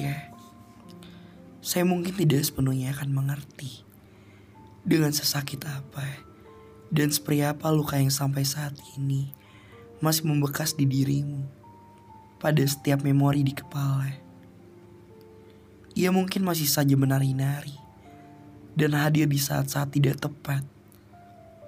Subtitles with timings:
[0.00, 0.32] Ya,
[1.60, 3.84] saya mungkin tidak sepenuhnya akan mengerti
[4.80, 6.24] dengan sesakit apa
[6.88, 9.28] dan seperti apa luka yang sampai saat ini
[10.00, 11.44] masih membekas di dirimu
[12.40, 14.08] pada setiap memori di kepala.
[15.92, 17.76] Ia mungkin masih saja menari-nari
[18.72, 20.64] dan hadir di saat-saat tidak tepat,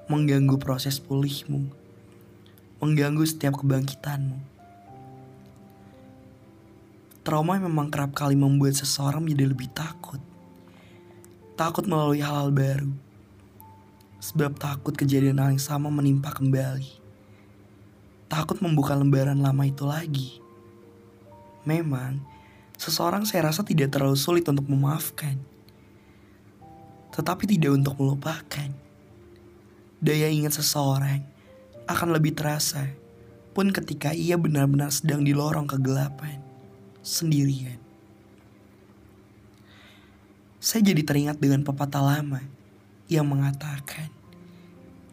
[0.09, 1.69] mengganggu proses pulihmu,
[2.81, 4.41] mengganggu setiap kebangkitanmu.
[7.23, 10.19] Trauma memang kerap kali membuat seseorang menjadi lebih takut.
[11.55, 12.91] Takut melalui hal-hal baru.
[14.19, 16.99] Sebab takut kejadian hal yang sama menimpa kembali.
[18.27, 20.43] Takut membuka lembaran lama itu lagi.
[21.63, 22.19] Memang,
[22.75, 25.39] seseorang saya rasa tidak terlalu sulit untuk memaafkan.
[27.15, 28.71] Tetapi tidak untuk melupakan.
[30.03, 31.23] Daya ingat seseorang
[31.87, 32.91] akan lebih terasa
[33.55, 36.52] pun ketika ia benar-benar sedang di lorong kegelapan,
[37.03, 37.79] sendirian.
[40.63, 42.41] Saya jadi teringat dengan pepatah lama
[43.11, 44.09] yang mengatakan,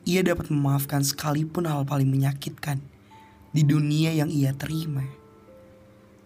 [0.05, 2.77] ia dapat memaafkan sekalipun hal paling menyakitkan
[3.49, 5.19] di dunia yang ia terima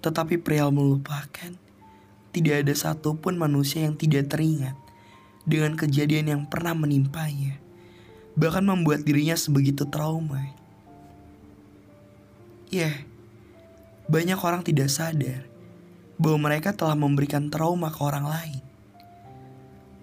[0.03, 1.55] tetapi perihal melupakan,
[2.35, 4.75] tidak ada satupun manusia yang tidak teringat
[5.47, 7.55] dengan kejadian yang pernah menimpanya,
[8.35, 10.43] bahkan membuat dirinya sebegitu trauma.
[12.67, 12.95] Ya, yeah,
[14.11, 15.47] banyak orang tidak sadar
[16.17, 18.61] bahwa mereka telah memberikan trauma ke orang lain.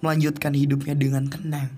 [0.00, 1.76] Melanjutkan hidupnya dengan tenang,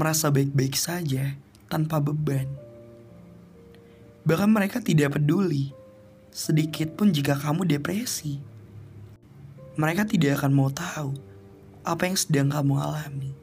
[0.00, 1.36] merasa baik-baik saja
[1.68, 2.48] tanpa beban.
[4.24, 5.76] Bahkan mereka tidak peduli
[6.32, 8.40] sedikit pun jika kamu depresi.
[9.76, 11.12] Mereka tidak akan mau tahu
[11.84, 13.36] apa yang sedang kamu alami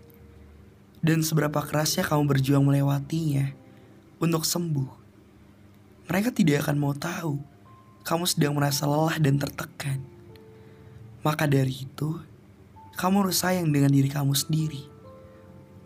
[1.04, 3.52] dan seberapa kerasnya kamu berjuang melewatinya
[4.24, 5.04] untuk sembuh.
[6.08, 7.53] Mereka tidak akan mau tahu
[8.04, 10.00] kamu sedang merasa lelah dan tertekan.
[11.24, 12.20] Maka dari itu,
[13.00, 14.84] kamu harus sayang dengan diri kamu sendiri.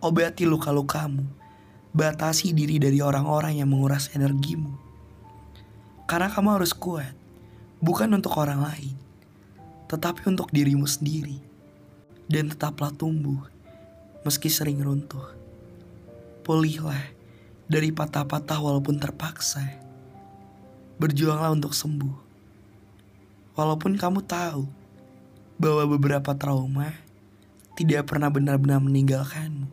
[0.02, 1.26] Obati luka-lukamu,
[1.94, 4.88] batasi diri dari orang-orang yang menguras energimu
[6.08, 7.12] karena kamu harus kuat,
[7.84, 8.96] bukan untuk orang lain,
[9.92, 11.44] tetapi untuk dirimu sendiri.
[12.32, 13.44] Dan tetaplah tumbuh,
[14.24, 15.36] meski sering runtuh.
[16.48, 17.12] Pulihlah
[17.68, 19.68] dari patah-patah walaupun terpaksa.
[20.98, 22.26] Berjuanglah untuk sembuh.
[23.54, 24.66] Walaupun kamu tahu
[25.58, 26.94] bahwa beberapa trauma
[27.78, 29.70] tidak pernah benar-benar meninggalkanmu.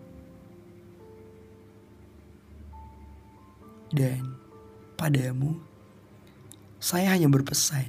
[3.95, 4.37] Dan
[5.01, 5.57] padamu,
[6.77, 7.89] saya hanya berpesan,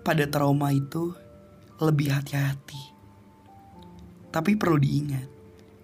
[0.00, 1.12] pada trauma itu
[1.76, 2.80] lebih hati-hati.
[4.32, 5.28] Tapi perlu diingat,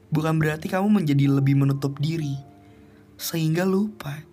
[0.08, 2.38] bukan berarti kamu menjadi lebih menutup diri,
[3.20, 4.24] sehingga lupa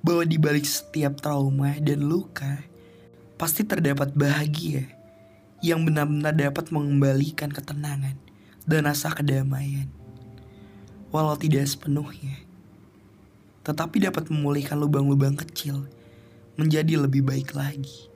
[0.00, 2.64] bahwa di balik setiap trauma dan luka,
[3.40, 4.84] pasti terdapat bahagia
[5.64, 8.16] yang benar-benar dapat mengembalikan ketenangan
[8.68, 9.88] dan rasa kedamaian.
[11.08, 12.36] Walau tidak sepenuhnya,
[13.64, 15.88] tetapi dapat memulihkan lubang-lubang kecil
[16.60, 18.09] menjadi lebih baik lagi.